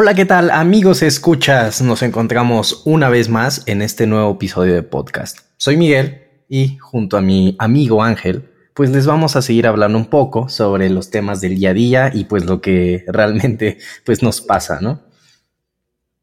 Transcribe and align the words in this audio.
Hola, 0.00 0.14
¿qué 0.14 0.24
tal 0.24 0.52
amigos 0.52 1.02
escuchas? 1.02 1.82
Nos 1.82 2.04
encontramos 2.04 2.82
una 2.84 3.08
vez 3.08 3.28
más 3.28 3.64
en 3.66 3.82
este 3.82 4.06
nuevo 4.06 4.34
episodio 4.34 4.72
de 4.74 4.84
podcast. 4.84 5.40
Soy 5.56 5.76
Miguel 5.76 6.22
y 6.48 6.76
junto 6.76 7.16
a 7.16 7.20
mi 7.20 7.56
amigo 7.58 8.04
Ángel, 8.04 8.48
pues 8.74 8.90
les 8.90 9.06
vamos 9.06 9.34
a 9.34 9.42
seguir 9.42 9.66
hablando 9.66 9.98
un 9.98 10.08
poco 10.08 10.48
sobre 10.48 10.88
los 10.88 11.10
temas 11.10 11.40
del 11.40 11.56
día 11.56 11.70
a 11.70 11.74
día 11.74 12.10
y 12.14 12.26
pues 12.26 12.46
lo 12.46 12.60
que 12.60 13.04
realmente 13.08 13.78
pues 14.06 14.22
nos 14.22 14.40
pasa, 14.40 14.78
¿no? 14.80 15.02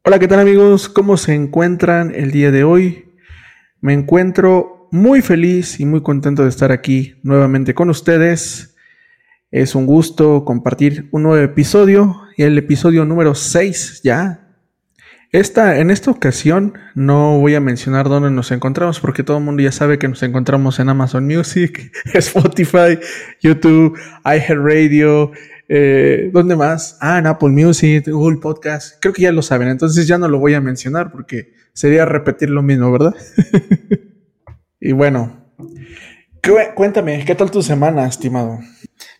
Hola, 0.04 0.18
¿qué 0.18 0.26
tal 0.26 0.40
amigos? 0.40 0.88
¿Cómo 0.88 1.18
se 1.18 1.34
encuentran 1.34 2.14
el 2.14 2.30
día 2.30 2.50
de 2.50 2.64
hoy? 2.64 3.12
Me 3.82 3.92
encuentro 3.92 4.88
muy 4.90 5.20
feliz 5.20 5.80
y 5.80 5.84
muy 5.84 6.02
contento 6.02 6.44
de 6.44 6.48
estar 6.48 6.72
aquí 6.72 7.20
nuevamente 7.22 7.74
con 7.74 7.90
ustedes. 7.90 8.74
Es 9.50 9.74
un 9.74 9.84
gusto 9.84 10.46
compartir 10.46 11.10
un 11.12 11.24
nuevo 11.24 11.44
episodio, 11.44 12.22
el 12.36 12.58
episodio 12.58 13.04
número 13.04 13.34
6 13.34 14.00
ya. 14.02 14.42
Esta, 15.32 15.78
en 15.80 15.90
esta 15.90 16.10
ocasión 16.10 16.78
no 16.94 17.38
voy 17.40 17.54
a 17.54 17.60
mencionar 17.60 18.08
dónde 18.08 18.30
nos 18.30 18.52
encontramos 18.52 19.00
porque 19.00 19.22
todo 19.22 19.38
el 19.38 19.44
mundo 19.44 19.62
ya 19.62 19.72
sabe 19.72 19.98
que 19.98 20.08
nos 20.08 20.22
encontramos 20.22 20.78
en 20.78 20.88
Amazon 20.88 21.26
Music, 21.26 21.92
Spotify, 22.14 22.98
YouTube, 23.42 23.98
iHeartRadio, 24.24 25.32
eh, 25.68 26.30
¿dónde 26.32 26.56
más? 26.56 26.96
Ah, 27.00 27.18
en 27.18 27.26
Apple 27.26 27.48
Music, 27.48 28.08
Google 28.08 28.38
Podcast. 28.38 29.00
Creo 29.00 29.12
que 29.12 29.22
ya 29.22 29.32
lo 29.32 29.42
saben, 29.42 29.68
entonces 29.68 30.06
ya 30.06 30.16
no 30.16 30.28
lo 30.28 30.38
voy 30.38 30.54
a 30.54 30.60
mencionar 30.60 31.10
porque 31.10 31.52
sería 31.72 32.04
repetir 32.04 32.50
lo 32.50 32.62
mismo, 32.62 32.92
¿verdad? 32.92 33.14
y 34.80 34.92
bueno, 34.92 35.44
cuéntame, 36.74 37.24
¿qué 37.24 37.34
tal 37.34 37.50
tu 37.50 37.62
semana, 37.62 38.06
estimado? 38.06 38.60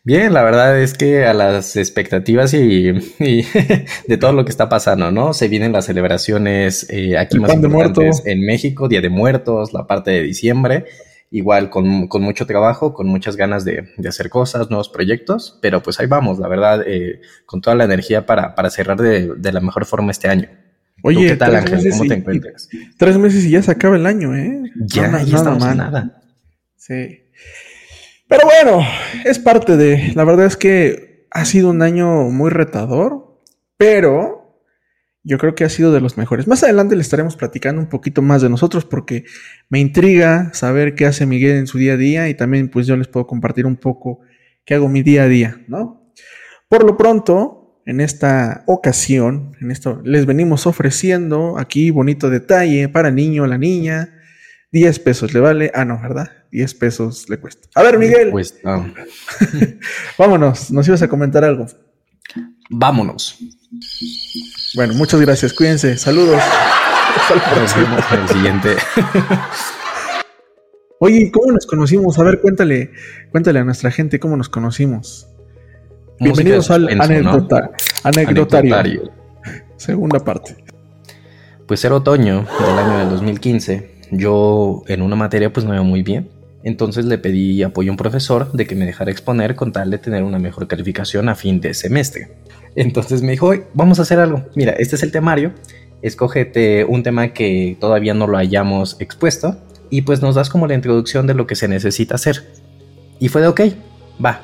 Bien, 0.07 0.33
la 0.33 0.45
verdad 0.45 0.81
es 0.81 0.95
que 0.95 1.25
a 1.25 1.35
las 1.35 1.75
expectativas 1.75 2.55
y, 2.55 2.93
de 3.19 4.17
todo 4.21 4.33
lo 4.33 4.45
que 4.45 4.51
está 4.51 4.69
pasando, 4.69 5.11
¿no? 5.11 5.35
Se 5.35 5.49
vienen 5.49 5.73
las 5.73 5.87
celebraciones 5.87 6.87
eh, 6.91 7.19
aquí 7.19 7.41
más 7.41 7.53
importantes 7.53 8.23
en 8.25 8.47
México, 8.47 8.87
Día 8.87 9.01
de 9.01 9.09
Muertos, 9.09 9.73
la 9.73 9.89
parte 9.89 10.13
de 10.13 10.23
diciembre, 10.23 10.85
igual 11.33 11.71
con, 11.71 12.09
mucho 12.09 12.47
trabajo, 12.47 12.95
con 12.95 13.09
muchas 13.09 13.35
ganas 13.35 13.65
de, 13.65 13.95
hacer 14.09 14.31
cosas, 14.31 14.71
nuevos 14.71 14.89
proyectos, 14.89 15.59
pero 15.61 15.83
pues 15.83 15.99
ahí 15.99 16.07
vamos, 16.07 16.39
la 16.39 16.47
verdad, 16.47 16.85
eh, 16.87 17.21
con 17.45 17.61
toda 17.61 17.75
la 17.75 17.83
energía 17.83 18.27
para, 18.27 18.55
cerrar 18.71 18.99
de, 18.99 19.53
la 19.53 19.61
mejor 19.61 19.87
forma 19.87 20.13
este 20.13 20.29
año. 20.29 20.49
Oye, 21.03 21.27
¿qué 21.27 21.35
tal, 21.35 21.57
Ángel? 21.57 21.85
¿Cómo 21.91 22.05
te 22.05 22.15
encuentras? 22.15 22.69
tres 22.97 23.19
meses 23.19 23.45
y 23.45 23.51
ya 23.51 23.61
se 23.61 23.73
acaba 23.73 23.97
el 23.97 24.07
año, 24.07 24.37
¿eh? 24.37 24.71
Ya, 24.87 25.09
no, 25.09 25.21
ya 25.25 25.37
estamos 25.37 25.75
nada. 25.75 26.23
Sí. 26.77 27.25
Pero 28.29 28.43
bueno, 28.45 28.87
es 29.25 29.39
parte 29.39 29.77
de. 29.77 30.13
La 30.15 30.25
verdad 30.25 30.47
es 30.47 30.57
que 30.57 31.27
ha 31.31 31.45
sido 31.45 31.71
un 31.71 31.83
año 31.83 32.31
muy 32.31 32.51
retador, 32.51 33.41
pero 33.77 34.63
yo 35.23 35.39
creo 35.39 35.55
que 35.55 35.65
ha 35.65 35.69
sido 35.69 35.93
de 35.93 36.01
los 36.01 36.17
mejores. 36.17 36.47
Más 36.47 36.63
adelante 36.63 36.95
le 36.95 37.03
estaremos 37.03 37.37
platicando 37.37 37.81
un 37.81 37.89
poquito 37.89 38.23
más 38.23 38.43
de 38.43 38.49
nosotros 38.49 38.85
porque 38.85 39.25
me 39.69 39.81
intriga 39.81 40.51
saber 40.55 40.95
qué 40.95 41.07
hace 41.07 41.27
Miguel 41.27 41.57
en 41.57 41.67
su 41.67 41.79
día 41.79 41.95
a 41.95 41.97
día 41.97 42.29
y 42.29 42.35
también 42.35 42.71
pues 42.71 42.87
yo 42.87 42.97
les 42.97 43.09
puedo 43.09 43.27
compartir 43.27 43.67
un 43.67 43.77
poco 43.77 44.21
qué 44.65 44.75
hago 44.75 44.89
mi 44.89 45.03
día 45.03 45.25
a 45.25 45.29
día, 45.29 45.61
¿no? 45.67 46.13
Por 46.69 46.85
lo 46.85 46.97
pronto, 46.97 47.81
en 47.87 48.01
esta 48.01 48.65
ocasión, 48.67 49.57
en 49.61 49.71
esto 49.71 50.01
les 50.05 50.27
venimos 50.27 50.67
ofreciendo 50.67 51.59
aquí 51.59 51.91
bonito 51.91 52.31
detalle 52.31 52.89
para 52.89 53.11
niño, 53.11 53.47
la 53.47 53.59
niña, 53.59 54.16
10 54.73 54.99
pesos 55.01 55.33
le 55.33 55.41
vale. 55.41 55.71
Ah, 55.75 55.85
no, 55.85 56.01
¿verdad? 56.01 56.31
10 56.51 56.75
pesos 56.75 57.29
le 57.29 57.39
cuesta. 57.39 57.69
A 57.75 57.83
ver, 57.83 57.99
Miguel. 57.99 58.33
Vámonos, 60.19 60.71
nos 60.71 60.89
ibas 60.89 61.03
a 61.03 61.09
comentar 61.09 61.45
algo. 61.45 61.67
Vámonos. 62.71 63.39
Bueno, 64.75 64.95
muchas 64.95 65.21
gracias. 65.21 65.53
Cuídense. 65.53 65.97
Saludos. 65.97 66.41
Nos 67.57 67.77
vemos 67.77 68.05
en 68.13 68.21
el 68.21 68.29
siguiente. 68.29 68.77
Oye, 71.01 71.31
¿cómo 71.31 71.53
nos 71.53 71.67
conocimos? 71.67 72.19
A 72.19 72.23
ver, 72.23 72.41
cuéntale, 72.41 72.93
cuéntale 73.31 73.59
a 73.59 73.65
nuestra 73.65 73.91
gente 73.91 74.21
cómo 74.21 74.37
nos 74.37 74.49
conocimos. 74.49 75.27
Bienvenidos 76.21 76.71
al 76.71 76.89
anecdotario. 76.89 79.13
Segunda 79.77 80.21
parte. 80.21 80.57
Pues 81.67 81.85
era 81.85 81.97
otoño 81.97 82.47
del 82.61 82.79
año 82.79 82.99
del 82.99 83.11
2015 83.11 83.96
yo 84.11 84.83
en 84.89 85.03
una 85.03 85.17
materia 85.17 85.53
pues 85.53 85.67
no 85.67 85.75
iba 85.75 85.83
muy 85.83 86.03
bien. 86.03 86.29
Entonces 86.65 87.05
le 87.05 87.19
pedí 87.19 87.63
apoyo 87.63 87.91
a 87.91 87.93
un 87.93 87.97
profesor 87.97 88.51
de 88.53 88.67
que 88.67 88.75
me 88.75 88.87
dejara 88.87 89.11
exponer 89.11 89.55
con 89.55 89.73
tal 89.73 89.91
de 89.91 89.99
tener 89.99 90.25
una 90.25 90.39
mejor 90.39 90.67
calificación 90.67 91.29
a 91.29 91.37
fin 91.37 91.61
de 91.61 91.75
semestre. 91.75 92.29
Entonces 92.75 93.23
me 93.23 93.33
dijo, 93.33 93.53
vamos 93.73 93.99
a 93.99 94.03
hacer 94.03 94.19
algo. 94.19 94.45
Mira, 94.57 94.73
este 94.73 94.97
es 94.97 95.03
el 95.03 95.13
temario. 95.13 95.53
Escógete 96.03 96.85
un 96.85 97.03
tema 97.03 97.29
que 97.29 97.77
todavía 97.81 98.15
no 98.15 98.27
lo 98.27 98.37
hayamos 98.37 98.97
expuesto 99.01 99.57
y 99.91 100.03
pues 100.03 100.23
nos 100.23 100.35
das 100.35 100.51
como 100.51 100.67
la 100.67 100.75
introducción 100.75 101.27
de 101.27 101.35
lo 101.35 101.47
que 101.47 101.55
se 101.55 101.69
necesita 101.69 102.17
hacer. 102.17 102.45
Y 103.21 103.29
fue 103.29 103.43
de 103.43 103.49
ok, 103.49 103.61
va. 104.25 104.43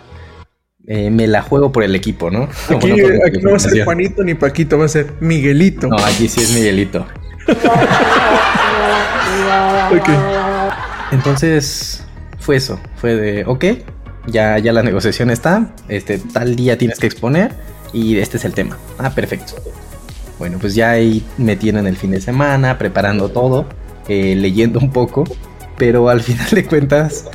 Eh, 0.86 1.10
me 1.10 1.26
la 1.26 1.42
juego 1.42 1.70
por 1.70 1.84
el 1.84 1.94
equipo, 1.94 2.30
¿no? 2.30 2.48
Aquí, 2.68 2.90
aquí 2.90 3.38
no 3.42 3.50
va 3.50 3.56
a 3.56 3.60
ser 3.60 3.84
Juanito 3.84 4.24
ni 4.24 4.34
Paquito, 4.34 4.78
va 4.78 4.86
a 4.86 4.88
ser 4.88 5.12
Miguelito. 5.20 5.88
No, 5.88 5.96
aquí 5.96 6.28
sí 6.28 6.40
es 6.40 6.54
Miguelito. 6.54 7.06
Entonces 11.12 12.04
fue 12.38 12.56
eso, 12.56 12.80
fue 12.96 13.14
de, 13.14 13.44
ok, 13.44 13.64
ya, 14.26 14.58
ya 14.58 14.72
la 14.72 14.82
negociación 14.82 15.30
está, 15.30 15.74
este, 15.88 16.18
tal 16.18 16.56
día 16.56 16.78
tienes 16.78 16.98
que 16.98 17.06
exponer 17.06 17.52
y 17.92 18.18
este 18.18 18.36
es 18.36 18.44
el 18.44 18.54
tema. 18.54 18.78
Ah, 18.98 19.10
perfecto. 19.10 19.54
Bueno, 20.38 20.58
pues 20.60 20.74
ya 20.74 20.90
ahí 20.90 21.24
me 21.38 21.56
tienen 21.56 21.86
el 21.86 21.96
fin 21.96 22.10
de 22.10 22.20
semana, 22.20 22.78
preparando 22.78 23.28
todo, 23.28 23.66
eh, 24.08 24.34
leyendo 24.36 24.80
un 24.80 24.90
poco, 24.90 25.24
pero 25.76 26.08
al 26.08 26.22
final 26.22 26.48
de 26.50 26.64
cuentas 26.64 27.26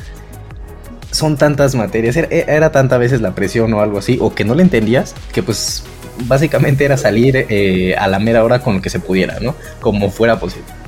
son 1.10 1.38
tantas 1.38 1.74
materias, 1.74 2.16
era, 2.16 2.28
era, 2.28 2.70
tanta 2.70 2.98
veces 2.98 3.22
la 3.22 3.34
presión 3.34 3.72
o 3.72 3.80
algo 3.80 3.98
así, 3.98 4.18
o 4.20 4.34
que 4.34 4.44
no 4.44 4.54
le 4.54 4.62
entendías, 4.62 5.14
que 5.32 5.42
pues 5.42 5.84
básicamente 6.26 6.84
era 6.84 6.96
salir 6.96 7.46
eh, 7.48 7.94
a 7.96 8.08
la 8.08 8.18
mera 8.18 8.44
hora 8.44 8.60
con 8.60 8.76
lo 8.76 8.82
que 8.82 8.90
se 8.90 9.00
pudiera, 9.00 9.38
¿no? 9.40 9.54
Como 9.80 10.10
fuera 10.10 10.38
posible 10.38 10.78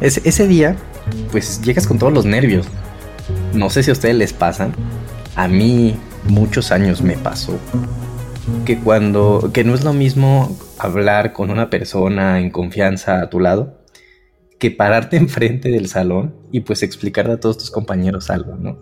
ese 0.00 0.46
día, 0.46 0.76
pues 1.30 1.62
llegas 1.62 1.86
con 1.86 1.98
todos 1.98 2.12
los 2.12 2.24
nervios. 2.24 2.66
No 3.54 3.70
sé 3.70 3.82
si 3.82 3.90
a 3.90 3.92
ustedes 3.92 4.14
les 4.14 4.32
pasan. 4.32 4.74
A 5.34 5.48
mí 5.48 5.96
muchos 6.28 6.72
años 6.72 7.02
me 7.02 7.16
pasó 7.16 7.58
que 8.64 8.78
cuando 8.78 9.50
que 9.52 9.64
no 9.64 9.74
es 9.74 9.84
lo 9.84 9.92
mismo 9.92 10.56
hablar 10.78 11.32
con 11.32 11.50
una 11.50 11.68
persona 11.68 12.40
en 12.40 12.50
confianza 12.50 13.20
a 13.20 13.28
tu 13.28 13.40
lado 13.40 13.80
que 14.58 14.70
pararte 14.70 15.16
enfrente 15.16 15.70
del 15.70 15.88
salón 15.88 16.34
y 16.52 16.60
pues 16.60 16.82
explicarle 16.82 17.34
a 17.34 17.40
todos 17.40 17.58
tus 17.58 17.70
compañeros 17.70 18.30
algo, 18.30 18.56
¿no? 18.56 18.78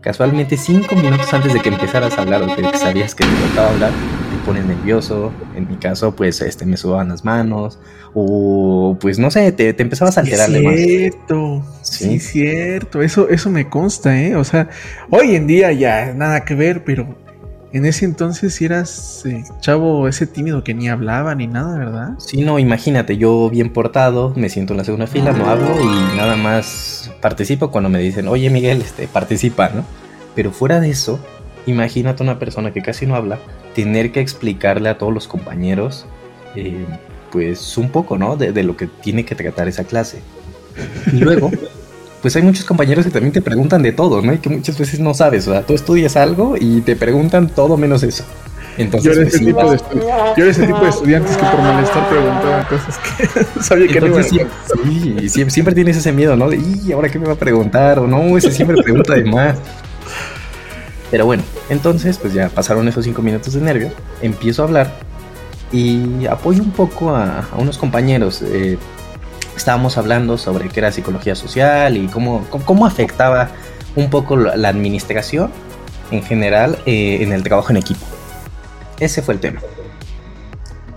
Casualmente 0.00 0.56
cinco 0.56 0.94
minutos 0.94 1.32
antes 1.34 1.52
de 1.52 1.60
que 1.60 1.70
empezaras 1.70 2.16
a 2.18 2.22
hablar 2.22 2.42
o 2.42 2.54
que 2.54 2.78
sabías 2.78 3.14
que 3.14 3.24
te 3.24 3.48
tocaba 3.48 3.70
hablar, 3.70 3.90
te 3.90 4.46
pones 4.46 4.64
nervioso. 4.64 5.32
En 5.56 5.68
mi 5.68 5.76
caso, 5.76 6.14
pues 6.14 6.40
este, 6.40 6.64
me 6.66 6.76
sudaban 6.76 7.08
las 7.08 7.24
manos. 7.24 7.80
O 8.14 8.96
pues 9.00 9.18
no 9.18 9.30
sé, 9.30 9.50
te, 9.52 9.72
te 9.74 9.82
empezabas 9.82 10.16
a 10.16 10.20
alterar 10.20 10.50
de 10.50 10.60
cierto, 10.60 11.64
¿Sí? 11.82 12.20
cierto. 12.20 13.02
Eso, 13.02 13.28
eso 13.28 13.50
me 13.50 13.68
consta, 13.68 14.20
¿eh? 14.20 14.36
O 14.36 14.44
sea, 14.44 14.68
hoy 15.10 15.34
en 15.34 15.46
día 15.46 15.72
ya 15.72 16.14
nada 16.14 16.44
que 16.44 16.54
ver, 16.54 16.84
pero 16.84 17.16
en 17.72 17.86
ese 17.86 18.04
entonces 18.04 18.54
si 18.54 18.64
eras 18.64 19.24
eh, 19.26 19.44
chavo 19.60 20.08
ese 20.08 20.26
tímido 20.26 20.64
que 20.64 20.74
ni 20.74 20.88
hablaba 20.88 21.34
ni 21.34 21.46
nada, 21.46 21.78
¿verdad? 21.78 22.10
Sí, 22.18 22.42
no, 22.42 22.58
imagínate, 22.58 23.16
yo 23.16 23.50
bien 23.50 23.72
portado, 23.72 24.32
me 24.36 24.48
siento 24.48 24.72
en 24.72 24.78
la 24.78 24.84
segunda 24.84 25.06
fila, 25.06 25.32
no 25.32 25.46
hablo 25.46 25.68
y 25.80 26.16
nada 26.16 26.36
más 26.36 27.10
participo 27.20 27.70
cuando 27.70 27.90
me 27.90 27.98
dicen, 27.98 28.28
oye 28.28 28.50
Miguel, 28.50 28.80
este, 28.80 29.06
participa, 29.08 29.68
¿no? 29.70 29.84
Pero 30.34 30.50
fuera 30.50 30.80
de 30.80 30.90
eso, 30.90 31.18
imagínate 31.66 32.22
una 32.22 32.38
persona 32.38 32.72
que 32.72 32.82
casi 32.82 33.06
no 33.06 33.14
habla, 33.14 33.38
tener 33.74 34.12
que 34.12 34.20
explicarle 34.20 34.88
a 34.88 34.98
todos 34.98 35.12
los 35.12 35.28
compañeros, 35.28 36.06
eh, 36.56 36.86
pues 37.30 37.76
un 37.76 37.90
poco, 37.90 38.16
¿no? 38.16 38.36
De, 38.36 38.52
de 38.52 38.62
lo 38.62 38.76
que 38.76 38.86
tiene 38.86 39.24
que 39.24 39.34
tratar 39.34 39.68
esa 39.68 39.84
clase. 39.84 40.20
Y 41.12 41.16
luego 41.16 41.50
pues 42.28 42.36
hay 42.36 42.42
muchos 42.42 42.66
compañeros 42.66 43.06
que 43.06 43.10
también 43.10 43.32
te 43.32 43.40
preguntan 43.40 43.80
de 43.80 43.90
todo, 43.90 44.20
¿no? 44.20 44.34
Y 44.34 44.36
que 44.36 44.50
muchas 44.50 44.78
veces 44.78 45.00
no 45.00 45.14
sabes, 45.14 45.48
o 45.48 45.52
sea, 45.52 45.62
tú 45.62 45.72
estudias 45.72 46.14
algo 46.14 46.56
y 46.60 46.82
te 46.82 46.94
preguntan 46.94 47.48
todo 47.48 47.78
menos 47.78 48.02
eso. 48.02 48.22
Entonces, 48.76 49.14
yo, 49.14 49.18
era 49.18 49.26
ese 49.26 49.38
tipo 49.38 49.70
de 49.70 49.78
yo 50.36 50.42
era 50.42 50.50
ese 50.50 50.66
tipo 50.66 50.78
de 50.78 50.90
estudiantes 50.90 51.38
que 51.38 51.46
por 51.46 51.58
molestar 51.58 52.06
preguntaban 52.10 52.64
cosas 52.66 52.98
que 52.98 53.62
sabía 53.62 53.88
que 53.88 54.00
no 54.02 54.22
siempre, 54.22 54.54
sí, 54.84 55.28
siempre, 55.30 55.50
siempre, 55.54 55.74
tienes 55.74 55.96
ese 55.96 56.12
miedo, 56.12 56.36
¿no? 56.36 56.50
De, 56.50 56.58
¿y 56.58 56.92
ahora 56.92 57.08
qué 57.08 57.18
me 57.18 57.24
va 57.24 57.32
a 57.32 57.38
preguntar? 57.38 57.98
O 57.98 58.06
no, 58.06 58.36
ese 58.36 58.52
siempre 58.52 58.76
pregunta 58.82 59.14
de 59.14 59.24
más. 59.24 59.56
Pero 61.10 61.24
bueno, 61.24 61.42
entonces, 61.70 62.18
pues 62.18 62.34
ya 62.34 62.50
pasaron 62.50 62.86
esos 62.88 63.06
cinco 63.06 63.22
minutos 63.22 63.54
de 63.54 63.62
nervios, 63.62 63.94
empiezo 64.20 64.64
a 64.64 64.66
hablar 64.66 64.92
y 65.72 66.26
apoyo 66.26 66.62
un 66.62 66.72
poco 66.72 67.08
a, 67.08 67.48
a 67.50 67.56
unos 67.56 67.78
compañeros. 67.78 68.42
Eh, 68.42 68.76
estábamos 69.58 69.98
hablando 69.98 70.38
sobre 70.38 70.68
qué 70.68 70.80
era 70.80 70.90
psicología 70.90 71.34
social 71.34 71.96
y 71.96 72.06
cómo, 72.06 72.46
cómo 72.64 72.86
afectaba 72.86 73.50
un 73.96 74.10
poco 74.10 74.36
la 74.36 74.68
administración 74.68 75.50
en 76.10 76.22
general 76.22 76.78
eh, 76.86 77.18
en 77.20 77.32
el 77.32 77.42
trabajo 77.42 77.70
en 77.70 77.76
equipo. 77.76 78.04
Ese 78.98 79.22
fue 79.22 79.34
el 79.34 79.40
tema. 79.40 79.60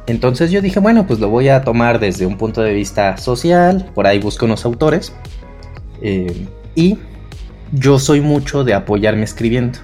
Entonces 0.08 0.52
yo 0.52 0.62
dije, 0.62 0.80
bueno, 0.80 1.06
pues 1.06 1.20
lo 1.20 1.30
voy 1.30 1.50
a 1.50 1.62
tomar 1.62 2.00
desde 2.00 2.26
un 2.26 2.38
punto 2.38 2.62
de 2.62 2.74
vista 2.74 3.18
social, 3.18 3.90
por 3.94 4.08
ahí 4.08 4.20
busco 4.20 4.46
unos 4.46 4.66
autores, 4.66 5.14
eh, 6.02 6.48
y 6.76 6.98
yo 7.72 8.00
soy 8.00 8.22
mucho 8.22 8.64
de 8.64 8.74
apoyarme 8.74 9.24
escribiendo. 9.24 9.80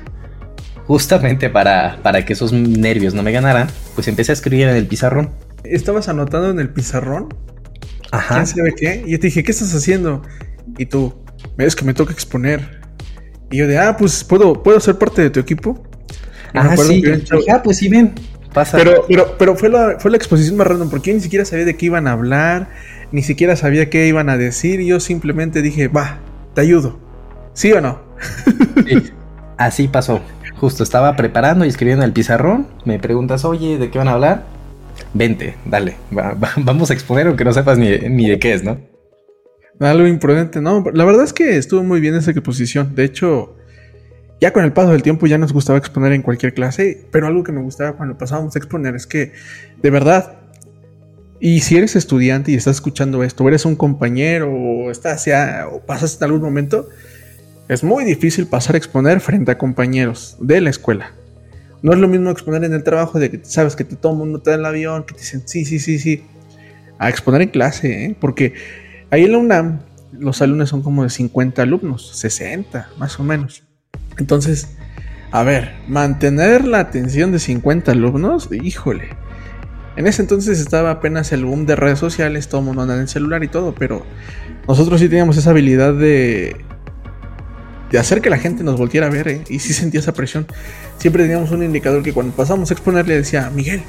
Justamente 0.88 1.50
para, 1.50 2.00
para 2.02 2.26
que 2.26 2.34
esos 2.34 2.54
nervios 2.54 3.14
no 3.14 3.22
me 3.22 3.32
ganaran, 3.32 3.68
pues 3.94 4.08
empecé 4.08 4.32
a 4.32 4.34
escribir 4.34 4.68
en 4.68 4.76
el 4.76 4.88
pizarrón. 4.88 5.32
¿Estabas 5.64 6.08
anotando 6.08 6.50
en 6.50 6.60
el 6.60 6.70
pizarrón? 6.70 7.30
Ajá. 8.12 8.36
¿Quién 8.36 8.48
sabe 8.48 8.76
qué? 8.76 9.04
Y 9.06 9.12
yo 9.12 9.20
te 9.20 9.28
dije, 9.28 9.44
¿qué 9.44 9.52
estás 9.52 9.74
haciendo? 9.74 10.22
Y 10.78 10.86
tú, 10.86 11.14
ves 11.58 11.76
que 11.76 11.86
me 11.86 11.94
toca 11.94 12.14
exponer. 12.14 12.82
Y 13.52 13.58
yo 13.58 13.68
de, 13.68 13.78
ah, 13.78 13.96
pues 13.98 14.24
puedo, 14.24 14.62
puedo 14.62 14.80
ser 14.80 14.98
parte 14.98 15.22
de 15.22 15.30
tu 15.30 15.40
equipo. 15.40 15.84
ah, 16.54 16.76
sí. 16.78 17.04
ah, 17.52 17.62
pues 17.64 17.78
sí, 17.78 17.90
ven. 17.90 18.14
Pasa. 18.54 18.78
Pero, 18.78 19.06
pero, 19.08 19.36
pero 19.38 19.56
fue, 19.56 19.70
la, 19.70 19.98
fue 20.00 20.10
la 20.12 20.18
exposición 20.18 20.58
más 20.58 20.68
random 20.68 20.90
porque 20.90 21.12
yo 21.12 21.16
ni 21.16 21.22
siquiera 21.22 21.46
sabía 21.46 21.66
de 21.66 21.76
qué 21.76 21.86
iban 21.86 22.08
a 22.08 22.14
hablar, 22.14 22.70
ni 23.12 23.22
siquiera 23.22 23.56
sabía 23.56 23.90
qué 23.90 24.08
iban 24.08 24.30
a 24.30 24.38
decir. 24.38 24.80
Y 24.80 24.88
yo 24.88 25.00
simplemente 25.00 25.62
dije, 25.62 25.88
va, 25.88 26.20
te 26.54 26.62
ayudo. 26.62 27.00
¿Sí 27.54 27.72
o 27.72 27.82
no? 27.82 28.02
Sí, 28.86 29.12
así 29.58 29.88
pasó. 29.88 30.22
Justo 30.56 30.84
estaba 30.84 31.16
preparando 31.16 31.66
y 31.66 31.68
escribiendo 31.68 32.04
el 32.04 32.14
pizarrón. 32.14 32.68
Me 32.86 33.00
preguntas, 33.00 33.46
oye, 33.46 33.78
¿de 33.78 33.92
qué 33.92 33.98
van 34.00 34.08
a 34.08 34.14
hablar? 34.14 34.57
Vente, 35.18 35.56
dale. 35.66 35.96
vamos 36.58 36.92
a 36.92 36.94
exponer 36.94 37.28
aunque 37.28 37.44
no 37.44 37.52
sepas 37.52 37.78
ni, 37.78 37.98
ni 37.98 38.30
de 38.30 38.38
qué 38.38 38.54
es, 38.54 38.64
¿no? 38.64 38.80
Algo 39.80 40.08
imprudente, 40.08 40.62
no. 40.62 40.84
La 40.94 41.06
verdad 41.06 41.24
es 41.24 41.34
que 41.34 41.58
estuvo 41.58 41.84
muy 41.84 42.00
bien 42.00 42.16
esa 42.16 42.32
exposición. 42.32 42.94
De 42.94 43.04
hecho, 43.04 43.56
ya 44.40 44.54
con 44.54 44.64
el 44.64 44.74
paso 44.74 44.92
del 44.92 45.02
tiempo 45.02 45.26
ya 45.26 45.40
nos 45.40 45.54
gustaba 45.54 45.80
exponer 45.80 46.14
en 46.14 46.22
cualquier 46.22 46.54
clase, 46.54 47.06
pero 47.12 47.28
algo 47.28 47.44
que 47.44 47.52
me 47.52 47.62
gustaba 47.62 47.94
cuando 47.94 48.18
pasábamos 48.18 48.56
a 48.56 48.60
exponer 48.60 48.96
es 48.96 49.08
que, 49.08 49.34
de 49.82 49.90
verdad, 49.90 50.40
y 51.40 51.62
si 51.62 51.78
eres 51.78 51.96
estudiante 51.96 52.52
y 52.52 52.56
estás 52.56 52.78
escuchando 52.78 53.24
esto, 53.24 53.44
o 53.44 53.48
eres 53.48 53.66
un 53.66 53.76
compañero, 53.76 54.52
o 54.52 54.92
estás 54.92 55.26
ya, 55.26 55.68
o 55.72 55.80
pasas 55.80 56.18
en 56.18 56.26
algún 56.26 56.42
momento, 56.42 56.90
es 57.68 57.84
muy 57.84 58.04
difícil 58.04 58.46
pasar 58.48 58.76
a 58.76 58.78
exponer 58.78 59.20
frente 59.20 59.52
a 59.52 59.58
compañeros 59.58 60.38
de 60.40 60.62
la 60.62 60.70
escuela. 60.70 61.14
No 61.82 61.94
es 61.94 62.00
lo 62.00 62.08
mismo 62.08 62.30
exponer 62.30 62.64
en 62.64 62.74
el 62.74 62.84
trabajo 62.84 63.20
de 63.20 63.30
que 63.30 63.40
sabes 63.44 63.76
que 63.76 63.84
todo 63.84 64.14
el 64.14 64.18
mundo 64.18 64.40
te 64.40 64.50
da 64.52 64.56
el 64.56 64.66
avión, 64.66 65.04
que 65.04 65.14
te 65.14 65.22
dicen 65.22 65.44
sí, 65.46 65.66
sí, 65.66 65.80
sí, 65.80 66.00
sí, 66.00 66.24
a 66.98 67.10
exponer 67.10 67.42
en 67.42 67.50
clase, 67.50 68.06
¿eh? 68.06 68.16
porque 68.20 68.54
ahí 69.12 69.26
en 69.26 69.32
la 69.32 69.38
UNAM 69.38 69.80
los 70.12 70.42
alumnos 70.42 70.70
son 70.70 70.82
como 70.82 71.04
de 71.04 71.10
50 71.10 71.62
alumnos, 71.62 72.18
60 72.18 72.90
más 72.98 73.20
o 73.20 73.24
menos. 73.24 73.64
Entonces, 74.18 74.76
a 75.32 75.44
ver, 75.44 75.74
mantener 75.88 76.66
la 76.66 76.80
atención 76.80 77.32
de 77.32 77.40
50 77.40 77.92
alumnos, 77.92 78.50
híjole. 78.52 79.10
En 79.96 80.08
ese 80.08 80.22
entonces 80.22 80.60
estaba 80.60 80.92
apenas 80.92 81.32
el 81.32 81.46
boom 81.46 81.66
de 81.66 81.76
redes 81.76 82.00
sociales, 82.00 82.48
todo 82.48 82.62
el 82.62 82.68
mundo 82.68 82.84
andaba 82.84 82.98
en 82.98 83.04
el 83.04 83.10
celular 83.10 83.44
y 83.44 83.48
todo, 83.48 83.74
pero 83.74 84.06
nosotros 84.68 85.00
sí 85.00 85.10
teníamos 85.10 85.38
esa 85.38 85.50
habilidad 85.50 85.94
de 85.94 86.56
de 87.92 88.00
hacer 88.00 88.22
que 88.22 88.30
la 88.30 88.38
gente 88.38 88.64
nos 88.64 88.78
volviera 88.78 89.08
a 89.08 89.10
ver, 89.10 89.28
¿eh? 89.28 89.44
y 89.50 89.60
sí 89.60 89.74
sentía 89.74 90.00
esa 90.00 90.14
presión. 90.14 90.46
Siempre 90.98 91.24
teníamos 91.24 91.52
un 91.52 91.64
indicador 91.64 92.04
que 92.04 92.14
cuando 92.14 92.36
pasamos 92.36 92.70
a 92.72 92.74
exponer 92.74 93.08
le 93.08 93.16
decía, 93.16 93.50
Miguel, 93.54 93.84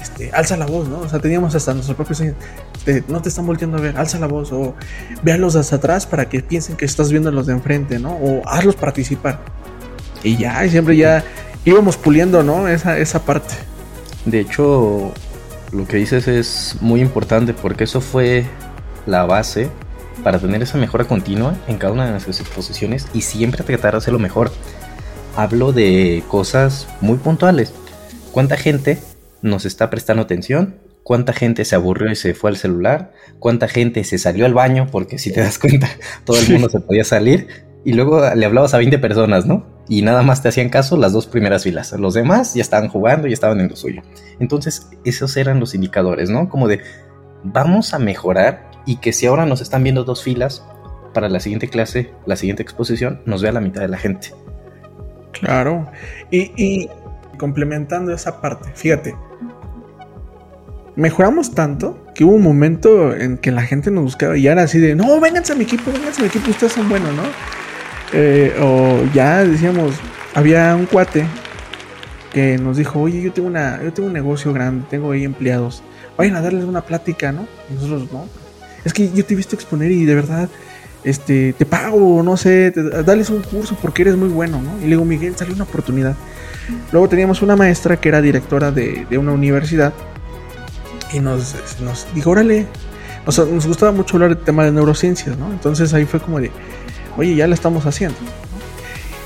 este, 0.00 0.30
alza 0.32 0.56
la 0.56 0.66
voz, 0.66 0.88
¿no? 0.88 1.00
O 1.00 1.08
sea, 1.08 1.18
teníamos 1.18 1.54
hasta 1.54 1.74
nuestros 1.74 1.96
propios 1.96 2.20
este, 2.20 3.04
no 3.08 3.20
te 3.20 3.28
están 3.28 3.46
volteando 3.46 3.78
a 3.78 3.80
ver, 3.80 3.96
alza 3.96 4.18
la 4.18 4.26
voz, 4.26 4.52
o 4.52 4.74
véalos 5.22 5.56
hasta 5.56 5.76
atrás 5.76 6.06
para 6.06 6.28
que 6.28 6.42
piensen 6.42 6.76
que 6.76 6.84
estás 6.84 7.10
viendo 7.10 7.28
a 7.28 7.32
los 7.32 7.46
de 7.46 7.52
enfrente, 7.52 7.98
¿no? 7.98 8.12
O 8.12 8.42
hazlos 8.46 8.76
participar. 8.76 9.40
Y 10.22 10.36
ya, 10.36 10.64
y 10.64 10.70
siempre 10.70 10.96
ya 10.96 11.24
íbamos 11.64 11.96
puliendo, 11.96 12.42
¿no? 12.42 12.68
Esa, 12.68 12.98
esa 12.98 13.24
parte. 13.24 13.54
De 14.24 14.40
hecho, 14.40 15.12
lo 15.72 15.86
que 15.86 15.96
dices 15.96 16.28
es 16.28 16.76
muy 16.80 17.00
importante 17.00 17.54
porque 17.54 17.84
eso 17.84 18.00
fue 18.00 18.44
la 19.06 19.24
base 19.24 19.70
para 20.22 20.38
tener 20.38 20.62
esa 20.62 20.78
mejora 20.78 21.04
continua 21.04 21.54
en 21.68 21.78
cada 21.78 21.92
una 21.92 22.04
de 22.06 22.12
nuestras 22.12 22.40
exposiciones 22.40 23.06
y 23.14 23.22
siempre 23.22 23.64
tratar 23.64 23.92
de 23.92 23.98
hacerlo 23.98 24.18
mejor. 24.18 24.50
Hablo 25.36 25.72
de 25.72 26.22
cosas 26.28 26.88
muy 27.00 27.16
puntuales. 27.16 27.72
¿Cuánta 28.32 28.56
gente 28.56 28.98
nos 29.42 29.64
está 29.64 29.90
prestando 29.90 30.22
atención? 30.22 30.76
¿Cuánta 31.02 31.32
gente 31.32 31.64
se 31.64 31.74
aburrió 31.74 32.10
y 32.10 32.16
se 32.16 32.34
fue 32.34 32.50
al 32.50 32.56
celular? 32.56 33.12
¿Cuánta 33.38 33.68
gente 33.68 34.04
se 34.04 34.18
salió 34.18 34.46
al 34.46 34.54
baño? 34.54 34.86
Porque 34.90 35.18
si 35.18 35.32
te 35.32 35.40
das 35.40 35.58
cuenta, 35.58 35.88
todo 36.24 36.38
el 36.38 36.50
mundo 36.50 36.68
se 36.68 36.80
podía 36.80 37.04
salir. 37.04 37.48
Y 37.84 37.94
luego 37.94 38.22
le 38.34 38.44
hablabas 38.44 38.74
a 38.74 38.78
20 38.78 38.98
personas, 38.98 39.46
¿no? 39.46 39.66
Y 39.88 40.02
nada 40.02 40.22
más 40.22 40.42
te 40.42 40.50
hacían 40.50 40.68
caso 40.68 40.98
las 40.98 41.12
dos 41.12 41.26
primeras 41.26 41.64
filas. 41.64 41.92
Los 41.92 42.12
demás 42.12 42.54
ya 42.54 42.60
estaban 42.60 42.88
jugando 42.88 43.26
y 43.26 43.32
estaban 43.32 43.58
en 43.60 43.68
lo 43.68 43.76
suyo. 43.76 44.02
Entonces, 44.38 44.88
esos 45.04 45.36
eran 45.38 45.58
los 45.58 45.74
indicadores, 45.74 46.28
¿no? 46.28 46.50
Como 46.50 46.68
de, 46.68 46.80
vamos 47.42 47.94
a 47.94 47.98
mejorar 47.98 48.69
y 48.90 48.96
que 48.96 49.12
si 49.12 49.24
ahora 49.24 49.46
nos 49.46 49.60
están 49.60 49.84
viendo 49.84 50.02
dos 50.02 50.24
filas, 50.24 50.64
para 51.14 51.28
la 51.28 51.38
siguiente 51.38 51.68
clase, 51.68 52.10
la 52.26 52.34
siguiente 52.34 52.64
exposición, 52.64 53.20
nos 53.24 53.40
vea 53.40 53.52
la 53.52 53.60
mitad 53.60 53.82
de 53.82 53.86
la 53.86 53.98
gente. 53.98 54.32
Claro. 55.30 55.88
Y, 56.32 56.88
complementando 57.38 58.12
esa 58.12 58.40
parte, 58.40 58.72
fíjate, 58.74 59.14
mejoramos 60.96 61.54
tanto 61.54 62.04
que 62.16 62.24
hubo 62.24 62.34
un 62.34 62.42
momento 62.42 63.14
en 63.14 63.38
que 63.38 63.52
la 63.52 63.62
gente 63.62 63.92
nos 63.92 64.02
buscaba 64.02 64.36
y 64.36 64.48
era 64.48 64.64
así 64.64 64.80
de, 64.80 64.96
no, 64.96 65.20
vénganse 65.20 65.52
a 65.52 65.56
mi 65.56 65.62
equipo, 65.62 65.92
vénganse 65.92 66.22
a 66.22 66.24
mi 66.24 66.28
equipo, 66.28 66.50
ustedes 66.50 66.72
son 66.72 66.88
buenos, 66.88 67.14
¿no? 67.14 67.22
Eh, 68.12 68.52
o 68.60 69.04
ya 69.14 69.44
decíamos, 69.44 69.94
había 70.34 70.74
un 70.74 70.86
cuate 70.86 71.24
que 72.32 72.58
nos 72.58 72.76
dijo, 72.76 72.98
oye, 72.98 73.22
yo 73.22 73.32
tengo, 73.32 73.46
una, 73.46 73.80
yo 73.84 73.92
tengo 73.92 74.08
un 74.08 74.14
negocio 74.14 74.52
grande, 74.52 74.84
tengo 74.90 75.12
ahí 75.12 75.22
empleados, 75.22 75.84
vayan 76.18 76.34
a 76.34 76.40
darles 76.40 76.64
una 76.64 76.80
plática, 76.80 77.30
¿no? 77.30 77.46
Y 77.70 77.74
nosotros, 77.74 78.12
no, 78.12 78.49
es 78.84 78.92
que 78.92 79.10
yo 79.12 79.24
te 79.24 79.34
he 79.34 79.36
visto 79.36 79.54
exponer 79.54 79.90
y 79.90 80.04
de 80.04 80.14
verdad, 80.14 80.48
este, 81.04 81.52
te 81.54 81.66
pago, 81.66 82.22
no 82.22 82.36
sé, 82.36 82.72
dales 83.04 83.30
un 83.30 83.42
curso 83.42 83.76
porque 83.80 84.02
eres 84.02 84.16
muy 84.16 84.28
bueno, 84.28 84.60
¿no? 84.62 84.78
Y 84.78 84.82
le 84.82 84.88
digo, 84.88 85.04
Miguel, 85.04 85.36
salió 85.36 85.54
una 85.54 85.64
oportunidad. 85.64 86.14
Luego 86.92 87.08
teníamos 87.08 87.42
una 87.42 87.56
maestra 87.56 87.98
que 87.98 88.08
era 88.08 88.20
directora 88.20 88.70
de, 88.70 89.06
una 89.18 89.32
universidad 89.32 89.92
y 91.12 91.20
nos, 91.20 91.56
nos 91.80 92.06
dijo, 92.14 92.30
órale, 92.30 92.66
o 93.26 93.32
sea, 93.32 93.44
nos 93.44 93.66
gustaba 93.66 93.92
mucho 93.92 94.16
hablar 94.16 94.34
del 94.36 94.44
tema 94.44 94.64
de 94.64 94.72
neurociencias, 94.72 95.36
¿no? 95.36 95.50
Entonces 95.50 95.92
ahí 95.94 96.04
fue 96.04 96.20
como 96.20 96.40
de, 96.40 96.50
oye, 97.16 97.34
ya 97.34 97.46
la 97.46 97.54
estamos 97.54 97.86
haciendo. 97.86 98.18